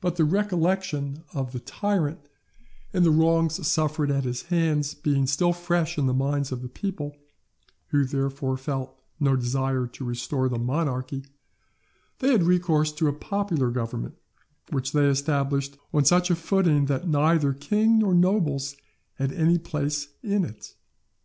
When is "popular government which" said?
13.12-14.92